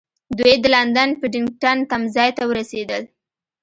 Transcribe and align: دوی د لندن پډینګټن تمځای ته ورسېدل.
دوی 0.37 0.53
د 0.59 0.65
لندن 0.75 1.09
پډینګټن 1.19 1.77
تمځای 1.91 2.29
ته 2.37 2.43
ورسېدل. 2.49 3.03